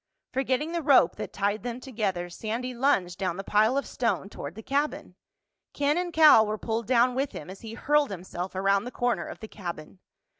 [0.33, 4.55] Forgetting the rope that tied them together, Sandy lunged down the pile of stone toward
[4.55, 5.13] the cabin.
[5.73, 9.27] Ken and Cal were pulled down with him as he hurled himself around the corner
[9.27, 9.99] of the cabin.